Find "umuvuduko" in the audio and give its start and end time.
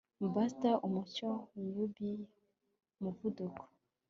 2.99-3.63